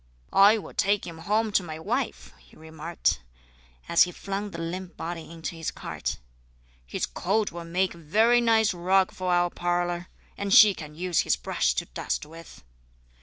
"I 0.33 0.57
will 0.57 0.73
take 0.73 1.05
him 1.05 1.19
home 1.19 1.51
to 1.51 1.61
my 1.61 1.77
wife," 1.77 2.33
he 2.39 2.57
remarked, 2.57 3.21
as 3.87 4.01
he 4.01 4.11
flung 4.11 4.49
the 4.49 4.57
limp 4.57 4.97
body 4.97 5.29
into 5.29 5.55
his 5.55 5.69
cart. 5.69 6.17
"His 6.87 7.05
coat 7.05 7.51
will 7.51 7.65
make 7.65 7.93
a 7.93 7.99
very 7.99 8.41
nice 8.41 8.73
rug 8.73 9.11
for 9.11 9.31
our 9.31 9.51
parlour, 9.51 10.07
and 10.35 10.51
she 10.51 10.73
can 10.73 10.95
use 10.95 11.19
his 11.19 11.35
brush 11.35 11.75
to 11.75 11.85
dust 11.85 12.25
with." 12.25 12.63